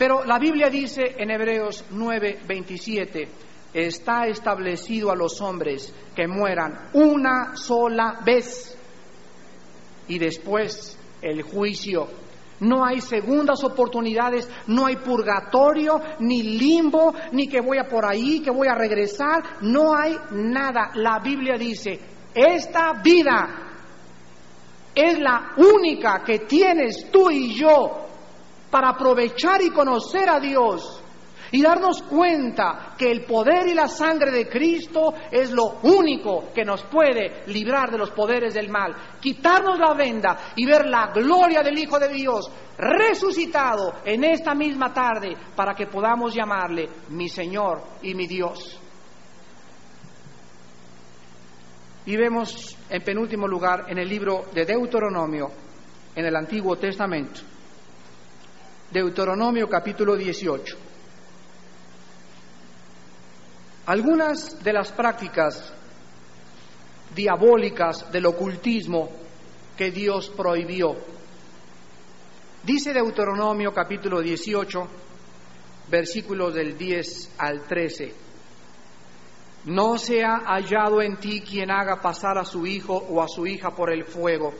[0.00, 3.28] Pero la Biblia dice en Hebreos 9:27,
[3.74, 8.78] está establecido a los hombres que mueran una sola vez
[10.08, 12.08] y después el juicio.
[12.60, 18.40] No hay segundas oportunidades, no hay purgatorio, ni limbo, ni que voy a por ahí,
[18.40, 20.92] que voy a regresar, no hay nada.
[20.94, 22.00] La Biblia dice,
[22.34, 23.48] esta vida
[24.94, 27.99] es la única que tienes tú y yo
[28.70, 31.02] para aprovechar y conocer a Dios.
[31.52, 36.64] y darnos cuenta que el poder y la sangre de Cristo es lo único que
[36.64, 41.62] nos puede librar de los poderes del mal, quitarnos la venda y ver la gloria
[41.62, 47.82] del Hijo de Dios resucitado en esta misma tarde para que podamos llamarle mi Señor
[48.02, 48.80] y mi Dios.
[52.06, 55.50] Y vemos en penúltimo lugar en el libro de Deuteronomio,
[56.14, 57.42] en el Antiguo Testamento,
[58.92, 60.76] Deuteronomio capítulo 18.
[63.86, 65.72] Algunas de las prácticas
[67.14, 69.10] diabólicas del ocultismo
[69.76, 70.96] que Dios prohibió.
[72.64, 74.88] Dice Deuteronomio capítulo 18,
[75.88, 78.12] versículos del 10 al 13.
[79.66, 83.46] No se ha hallado en ti quien haga pasar a su hijo o a su
[83.46, 84.52] hija por el fuego,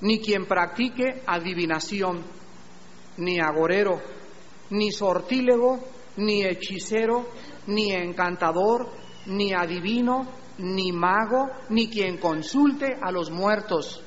[0.00, 2.22] ni quien practique adivinación,
[3.18, 4.00] ni agorero,
[4.70, 5.78] ni sortílego,
[6.16, 7.26] ni hechicero,
[7.66, 8.90] ni encantador,
[9.26, 10.26] ni adivino,
[10.58, 14.02] ni mago, ni quien consulte a los muertos.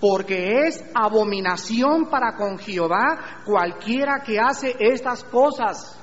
[0.00, 5.98] Porque es abominación para con Jehová cualquiera que hace estas cosas.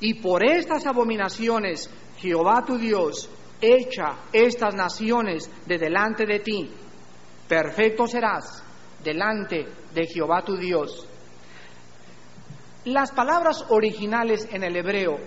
[0.00, 3.28] Y por estas abominaciones Jehová tu Dios
[3.60, 6.70] echa estas naciones de delante de ti.
[7.48, 8.62] Perfecto serás
[9.02, 11.06] delante de Jehová tu Dios.
[12.84, 15.18] Las palabras originales en el hebreo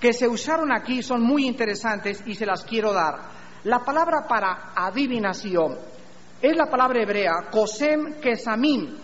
[0.00, 3.16] que se usaron aquí son muy interesantes y se las quiero dar.
[3.64, 5.76] La palabra para adivinación
[6.40, 8.96] es la palabra hebrea kosem kesamim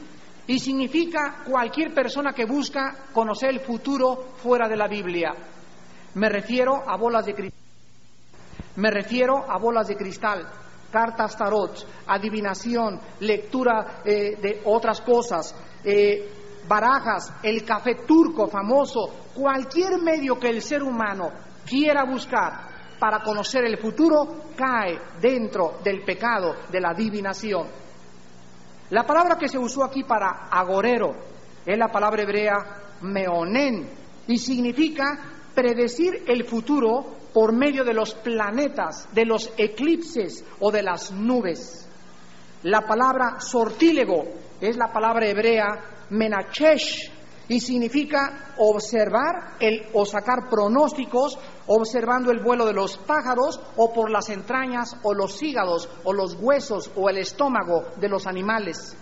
[0.47, 5.35] y significa cualquier persona que busca conocer el futuro fuera de la Biblia.
[6.15, 7.61] Me refiero a bolas de cristal.
[8.77, 10.47] Me refiero a bolas de cristal,
[10.95, 11.75] cartas tarot,
[12.07, 15.53] adivinación, lectura eh, de otras cosas,
[15.83, 16.31] eh,
[16.69, 21.33] barajas, el café turco famoso, cualquier medio que el ser humano
[21.67, 27.67] quiera buscar para conocer el futuro cae dentro del pecado de la adivinación.
[28.91, 31.13] La palabra que se usó aquí para agorero
[31.67, 32.55] es la palabra hebrea
[33.01, 33.91] meonen
[34.29, 35.19] y significa
[35.57, 41.87] predecir el futuro por medio de los planetas, de los eclipses o de las nubes.
[42.63, 44.25] La palabra sortílego
[44.61, 47.11] es la palabra hebrea menachesh
[47.49, 54.11] y significa observar el, o sacar pronósticos observando el vuelo de los pájaros o por
[54.11, 58.97] las entrañas o los hígados o los huesos o el estómago de los animales.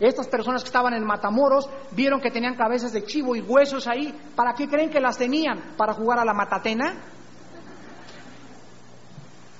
[0.00, 4.12] Estas personas que estaban en Matamoros vieron que tenían cabezas de chivo y huesos ahí.
[4.34, 5.76] ¿Para qué creen que las tenían?
[5.76, 7.13] ¿Para jugar a la matatena?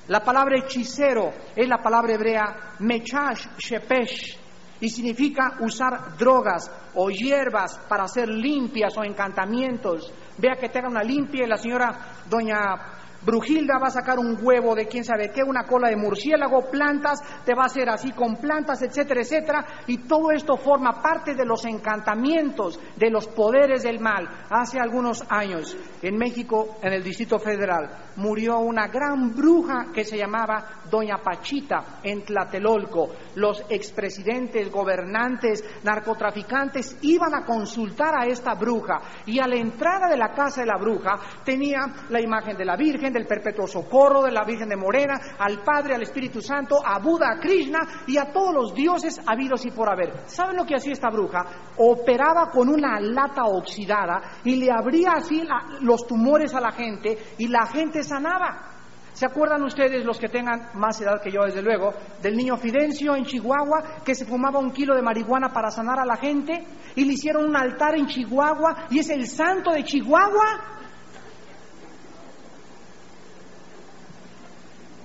[0.09, 4.39] La palabra hechicero es la palabra hebrea mechash shepesh
[4.81, 10.13] y significa usar drogas o hierbas para hacer limpias o encantamientos.
[10.37, 11.91] Vea que tenga una limpia y la señora
[12.29, 16.71] doña Brujilda va a sacar un huevo de quién sabe qué, una cola de murciélago,
[16.71, 19.67] plantas, te va a hacer así con plantas, etcétera, etcétera.
[19.87, 24.29] Y todo esto forma parte de los encantamientos, de los poderes del mal.
[24.51, 30.19] Hace algunos años, en México, en el Distrito Federal, murió una gran bruja que se
[30.19, 33.09] llamaba Doña Pachita en Tlatelolco.
[33.37, 40.17] Los expresidentes, gobernantes, narcotraficantes iban a consultar a esta bruja y a la entrada de
[40.17, 44.33] la casa de la bruja tenía la imagen de la Virgen, del Perpetuo Socorro, de
[44.33, 48.33] la Virgen de Morena, al Padre, al Espíritu Santo, a Buda, a Krishna y a
[48.33, 50.29] todos los dioses habidos y por haber.
[50.29, 51.45] ¿Saben lo que hacía esta bruja?
[51.79, 55.43] Operaba con una lata oxidada y le abría así
[55.81, 58.75] los tumores a la gente y la gente sanaba.
[59.15, 63.15] ¿Se acuerdan ustedes, los que tengan más edad que yo, desde luego, del niño Fidencio
[63.15, 67.05] en Chihuahua que se fumaba un kilo de marihuana para sanar a la gente y
[67.05, 70.74] le hicieron un altar en Chihuahua y es el santo de Chihuahua?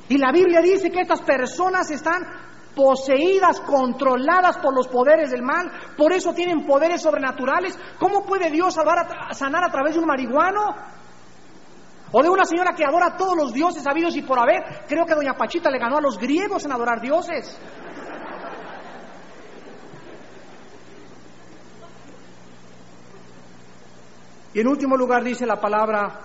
[0.10, 2.24] Y la Biblia dice que estas personas están
[2.76, 7.78] poseídas, controladas por los poderes del mal, por eso tienen poderes sobrenaturales.
[8.00, 10.76] ¿Cómo puede Dios salvar sanar a través de un marihuano?
[12.12, 14.64] O de una señora que adora a todos los dioses habidos y por haber.
[14.88, 17.60] Creo que doña Pachita le ganó a los griegos en adorar dioses.
[24.56, 26.20] Y en último lugar dice la palabra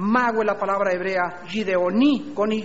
[0.00, 2.62] mago es la palabra hebrea Gideoní con Y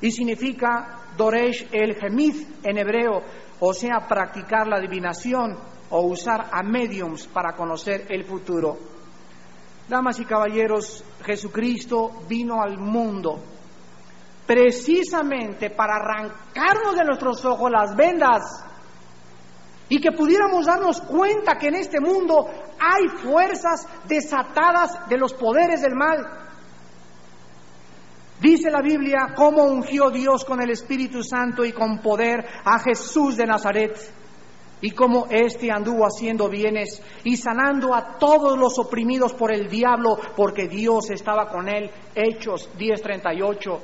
[0.00, 3.22] y significa Doresh el Gemith en hebreo,
[3.60, 5.56] o sea, practicar la adivinación
[5.90, 8.76] o usar a mediums para conocer el futuro.
[9.88, 13.40] Damas y caballeros, Jesucristo vino al mundo
[14.46, 18.64] precisamente para arrancarnos de nuestros ojos las vendas
[19.88, 22.46] y que pudiéramos darnos cuenta que en este mundo
[22.78, 26.46] hay fuerzas desatadas de los poderes del mal.
[28.40, 33.36] Dice la Biblia cómo ungió Dios con el Espíritu Santo y con poder a Jesús
[33.36, 33.96] de Nazaret
[34.80, 40.18] y cómo éste anduvo haciendo bienes y sanando a todos los oprimidos por el diablo
[40.36, 41.90] porque Dios estaba con él.
[42.14, 43.80] Hechos 10:38.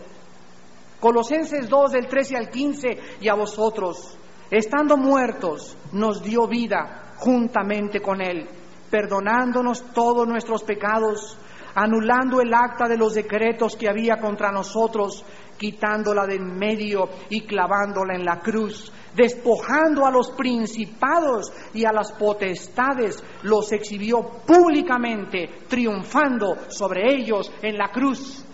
[1.01, 2.89] Colosenses 2 del 13 al 15
[3.21, 4.19] y a vosotros
[4.53, 8.47] estando muertos, nos dio vida juntamente con Él,
[8.91, 11.39] perdonándonos todos nuestros pecados,
[11.75, 15.25] anulando el acta de los decretos que había contra nosotros,
[15.57, 21.93] quitándola de en medio y clavándola en la cruz, despojando a los principados y a
[21.93, 28.45] las potestades, los exhibió públicamente, triunfando sobre ellos en la cruz.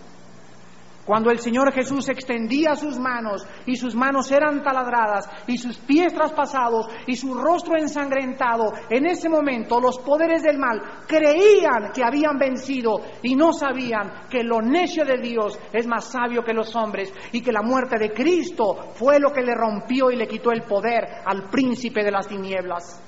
[1.08, 6.12] Cuando el Señor Jesús extendía sus manos y sus manos eran taladradas y sus pies
[6.12, 12.36] traspasados y su rostro ensangrentado, en ese momento los poderes del mal creían que habían
[12.36, 17.10] vencido y no sabían que lo necio de Dios es más sabio que los hombres
[17.32, 20.64] y que la muerte de Cristo fue lo que le rompió y le quitó el
[20.64, 23.02] poder al príncipe de las tinieblas.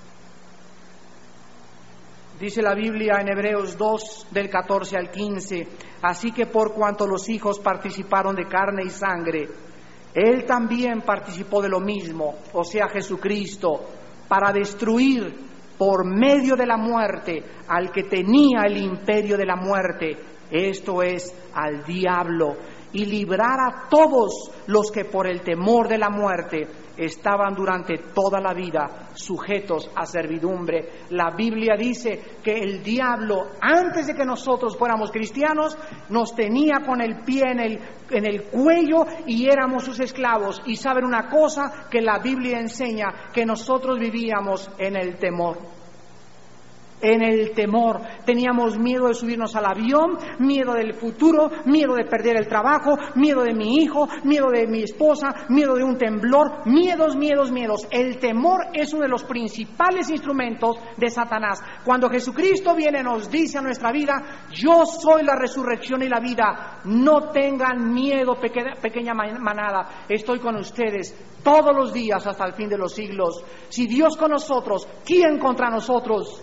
[2.41, 5.69] Dice la Biblia en Hebreos 2 del 14 al 15,
[6.01, 9.47] así que por cuanto los hijos participaron de carne y sangre,
[10.15, 13.83] Él también participó de lo mismo, o sea, Jesucristo,
[14.27, 15.35] para destruir
[15.77, 20.17] por medio de la muerte al que tenía el imperio de la muerte,
[20.51, 22.57] esto es, al diablo,
[22.93, 28.41] y librar a todos los que por el temor de la muerte estaban durante toda
[28.41, 31.07] la vida sujetos a servidumbre.
[31.11, 35.77] La Biblia dice que el diablo, antes de que nosotros fuéramos cristianos,
[36.11, 37.81] nos tenía con el pie en el,
[38.11, 40.61] en el cuello y éramos sus esclavos.
[40.67, 45.80] Y saben una cosa que la Biblia enseña, que nosotros vivíamos en el temor
[47.01, 48.01] en el temor.
[48.25, 53.43] Teníamos miedo de subirnos al avión, miedo del futuro, miedo de perder el trabajo, miedo
[53.43, 57.87] de mi hijo, miedo de mi esposa, miedo de un temblor, miedos, miedos, miedos.
[57.91, 61.63] El temor es uno de los principales instrumentos de Satanás.
[61.85, 66.81] Cuando Jesucristo viene nos dice a nuestra vida, yo soy la resurrección y la vida.
[66.85, 70.05] No tengan miedo, pequeña manada.
[70.09, 73.43] Estoy con ustedes todos los días hasta el fin de los siglos.
[73.69, 76.43] Si Dios con nosotros, ¿quién contra nosotros?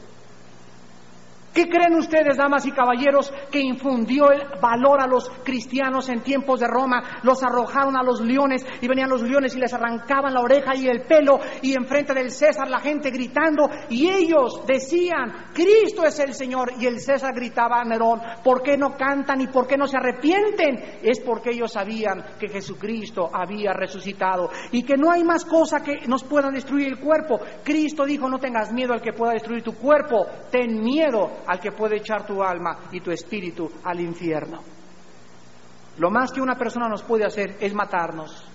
[1.57, 6.59] ¿Qué creen ustedes, damas y caballeros, que infundió el valor a los cristianos en tiempos
[6.59, 7.01] de Roma?
[7.23, 10.87] Los arrojaron a los leones y venían los leones y les arrancaban la oreja y
[10.87, 16.35] el pelo y enfrente del César la gente gritando y ellos decían, Cristo es el
[16.35, 19.87] Señor y el César gritaba a Nerón, ¿por qué no cantan y por qué no
[19.87, 20.99] se arrepienten?
[21.01, 26.05] Es porque ellos sabían que Jesucristo había resucitado y que no hay más cosa que
[26.07, 27.39] nos pueda destruir el cuerpo.
[27.63, 31.71] Cristo dijo, no tengas miedo al que pueda destruir tu cuerpo, ten miedo al que
[31.71, 34.61] puede echar tu alma y tu espíritu al infierno.
[35.97, 38.45] Lo más que una persona nos puede hacer es matarnos.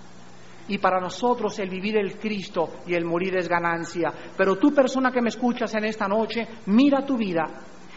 [0.67, 4.13] Y para nosotros el vivir el Cristo y el morir es ganancia.
[4.37, 7.43] Pero tú persona que me escuchas en esta noche, mira tu vida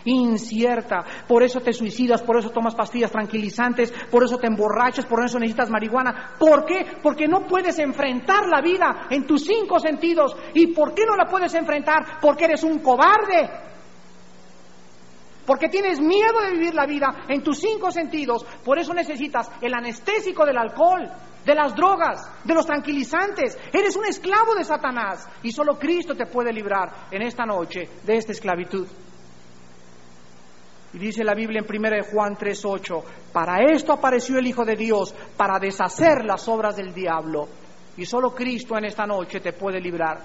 [0.07, 1.05] incierta.
[1.28, 5.38] Por eso te suicidas, por eso tomas pastillas tranquilizantes, por eso te emborrachas, por eso
[5.38, 6.34] necesitas marihuana.
[6.38, 6.99] ¿Por qué?
[7.03, 10.36] Porque no puedes enfrentar la vida en tus cinco sentidos.
[10.55, 12.20] ¿Y por qué no la puedes enfrentar?
[12.20, 13.51] Porque eres un cobarde
[15.47, 19.72] porque tienes miedo de vivir la vida en tus cinco sentidos, por eso necesitas el
[19.72, 21.09] anestésico del alcohol,
[21.44, 23.57] de las drogas, de los tranquilizantes.
[23.72, 28.16] Eres un esclavo de Satanás y solo Cristo te puede librar en esta noche de
[28.16, 28.86] esta esclavitud.
[30.92, 35.14] Y dice la Biblia en 1 Juan 3:8, para esto apareció el Hijo de Dios,
[35.36, 37.49] para deshacer las obras del diablo.
[37.97, 40.18] Y solo Cristo en esta noche te puede librar.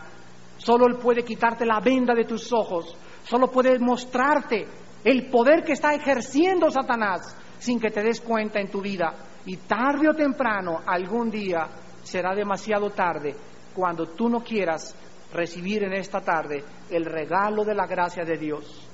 [0.57, 2.95] Solo Él puede quitarte la venda de tus ojos.
[3.23, 4.67] Solo puede mostrarte
[5.03, 9.13] el poder que está ejerciendo Satanás sin que te des cuenta en tu vida.
[9.45, 11.67] Y tarde o temprano, algún día,
[12.03, 13.35] será demasiado tarde
[13.73, 14.95] cuando tú no quieras
[15.33, 18.87] recibir en esta tarde el regalo de la gracia de Dios.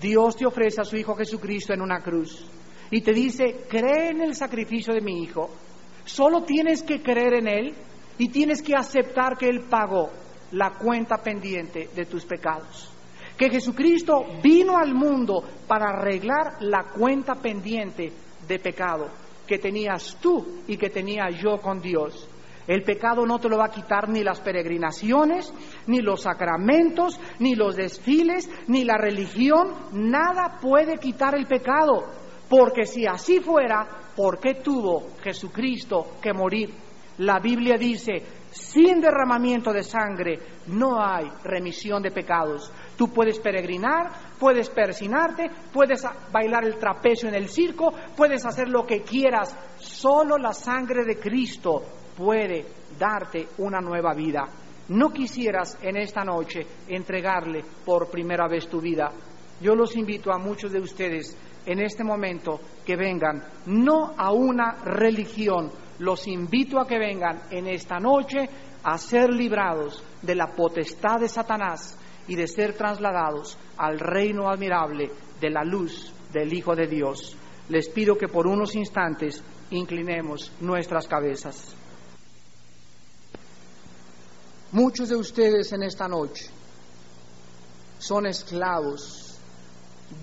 [0.00, 2.44] Dios te ofrece a su Hijo Jesucristo en una cruz
[2.90, 5.50] y te dice, cree en el sacrificio de mi Hijo.
[6.04, 7.74] Solo tienes que creer en Él
[8.18, 10.10] y tienes que aceptar que Él pagó
[10.52, 12.91] la cuenta pendiente de tus pecados
[13.42, 18.12] que Jesucristo vino al mundo para arreglar la cuenta pendiente
[18.46, 19.10] de pecado
[19.48, 22.28] que tenías tú y que tenía yo con Dios.
[22.68, 25.52] El pecado no te lo va a quitar ni las peregrinaciones,
[25.88, 29.74] ni los sacramentos, ni los desfiles, ni la religión.
[29.90, 32.12] Nada puede quitar el pecado.
[32.48, 36.70] Porque si así fuera, ¿por qué tuvo Jesucristo que morir?
[37.18, 38.22] La Biblia dice
[38.52, 42.70] sin derramamiento de sangre no hay remisión de pecados.
[42.96, 48.86] Tú puedes peregrinar, puedes persinarte, puedes bailar el trapecio en el circo, puedes hacer lo
[48.86, 49.56] que quieras.
[49.78, 51.82] Solo la sangre de Cristo
[52.16, 52.66] puede
[52.98, 54.48] darte una nueva vida.
[54.88, 59.10] No quisieras en esta noche entregarle por primera vez tu vida.
[59.60, 64.82] Yo los invito a muchos de ustedes en este momento que vengan, no a una
[64.84, 68.48] religión, los invito a que vengan en esta noche
[68.82, 75.10] a ser librados de la potestad de Satanás y de ser trasladados al reino admirable
[75.40, 77.36] de la luz del Hijo de Dios.
[77.68, 81.74] Les pido que por unos instantes inclinemos nuestras cabezas.
[84.72, 86.48] Muchos de ustedes en esta noche
[87.98, 89.38] son esclavos,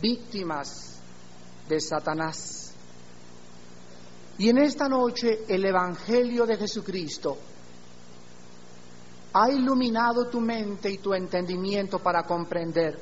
[0.02, 1.02] víctimas
[1.68, 2.69] de Satanás.
[4.40, 7.38] Y en esta noche el Evangelio de Jesucristo
[9.34, 12.98] ha iluminado tu mente y tu entendimiento para comprender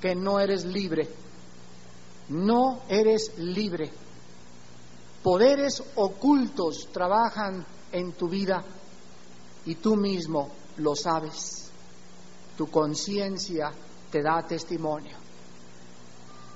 [0.00, 1.08] que no eres libre.
[2.30, 3.92] No eres libre.
[5.22, 8.64] Poderes ocultos trabajan en tu vida
[9.66, 11.70] y tú mismo lo sabes.
[12.56, 13.70] Tu conciencia
[14.10, 15.16] te da testimonio.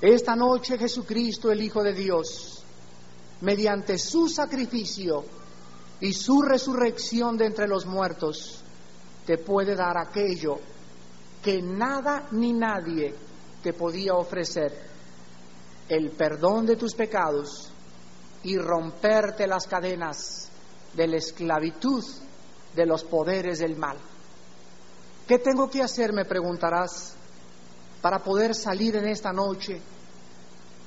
[0.00, 2.57] Esta noche Jesucristo, el Hijo de Dios,
[3.40, 5.24] mediante su sacrificio
[6.00, 8.62] y su resurrección de entre los muertos,
[9.26, 10.58] te puede dar aquello
[11.42, 13.14] que nada ni nadie
[13.62, 14.72] te podía ofrecer,
[15.88, 17.70] el perdón de tus pecados
[18.42, 20.50] y romperte las cadenas
[20.94, 22.04] de la esclavitud
[22.74, 23.98] de los poderes del mal.
[25.26, 27.14] ¿Qué tengo que hacer, me preguntarás,
[28.00, 29.80] para poder salir en esta noche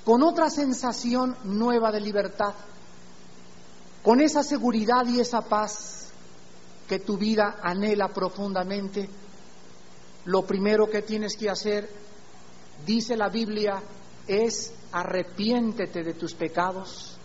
[0.05, 2.53] con otra sensación nueva de libertad,
[4.03, 6.09] con esa seguridad y esa paz
[6.87, 9.09] que tu vida anhela profundamente?
[10.25, 11.89] Lo primero que tienes que hacer,
[12.85, 13.81] dice la Biblia,
[14.27, 17.17] es arrepiéntete de tus pecados.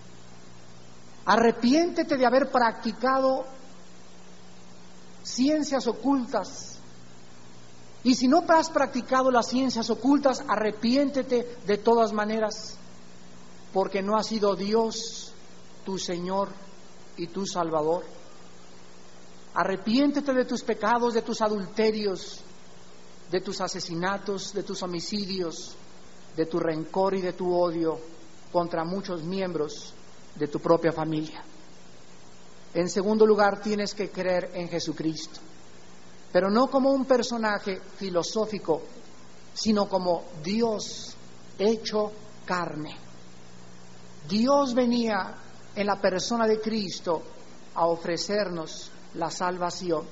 [1.24, 3.44] Arrepiéntete de haber practicado
[5.22, 6.75] ciencias ocultas.
[8.06, 12.78] Y si no has practicado las ciencias ocultas, arrepiéntete de todas maneras,
[13.72, 15.32] porque no ha sido Dios
[15.84, 16.50] tu Señor
[17.16, 18.04] y tu Salvador.
[19.54, 22.42] Arrepiéntete de tus pecados, de tus adulterios,
[23.28, 25.74] de tus asesinatos, de tus homicidios,
[26.36, 27.98] de tu rencor y de tu odio
[28.52, 29.92] contra muchos miembros
[30.36, 31.42] de tu propia familia.
[32.72, 35.40] En segundo lugar, tienes que creer en Jesucristo,
[36.32, 38.82] pero no como un personaje filosófico,
[39.54, 41.16] sino como Dios
[41.58, 42.12] hecho
[42.44, 42.96] carne.
[44.28, 45.34] Dios venía
[45.74, 47.22] en la persona de Cristo
[47.74, 50.04] a ofrecernos la salvación.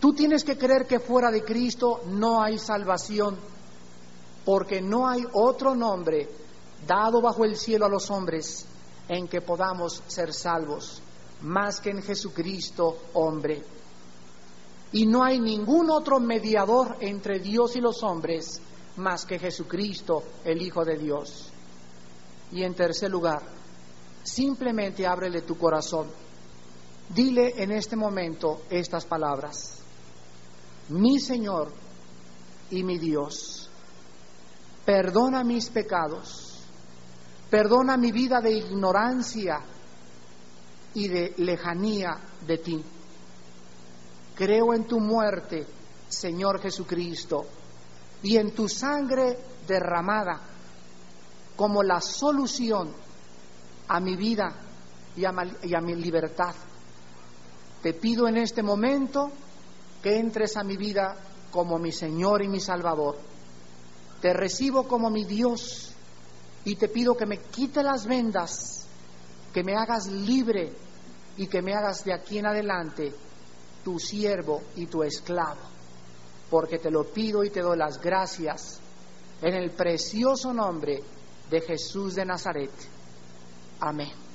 [0.00, 3.36] Tú tienes que creer que fuera de Cristo no hay salvación,
[4.44, 6.28] porque no hay otro nombre
[6.86, 8.66] dado bajo el cielo a los hombres
[9.08, 11.02] en que podamos ser salvos
[11.42, 13.62] más que en Jesucristo hombre.
[14.92, 18.60] Y no hay ningún otro mediador entre Dios y los hombres
[18.96, 21.50] más que Jesucristo, el Hijo de Dios.
[22.52, 23.42] Y en tercer lugar,
[24.22, 26.08] simplemente ábrele tu corazón.
[27.14, 29.80] Dile en este momento estas palabras.
[30.88, 31.70] Mi Señor
[32.70, 33.68] y mi Dios,
[34.84, 36.62] perdona mis pecados,
[37.50, 39.62] perdona mi vida de ignorancia,
[40.94, 42.84] y de lejanía de ti.
[44.38, 45.66] Creo en tu muerte,
[46.08, 47.44] Señor Jesucristo,
[48.22, 49.36] y en tu sangre
[49.66, 50.40] derramada
[51.56, 52.94] como la solución
[53.88, 54.54] a mi vida
[55.16, 56.54] y a, mi libertad.
[57.82, 59.28] Te pido en este momento
[60.00, 61.16] que entres a mi vida
[61.50, 63.18] como mi Señor y mi Salvador.
[64.20, 65.92] Te recibo como mi Dios
[66.64, 68.86] y te pido que me quite las vendas
[69.52, 70.72] que me hagas libre
[71.36, 73.12] y que me hagas de aquí en adelante
[73.84, 75.60] tu siervo y tu esclavo,
[76.50, 78.80] porque te lo pido y te doy las gracias
[79.42, 81.02] en el precioso nombre
[81.50, 82.72] de Jesús de Nazaret.
[83.80, 84.27] Amén.